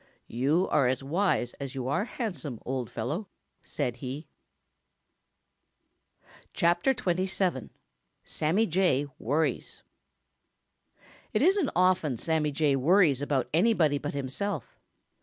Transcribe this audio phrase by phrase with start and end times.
[0.33, 3.27] "You are as wise as you are handsome, old fellow,"
[3.61, 4.27] said he.
[6.53, 7.69] CHAPTER XXVII
[8.23, 9.83] SAMMY JAY WORRIES
[11.33, 14.79] It isn't often Sammy Jay worries about anybody but himself.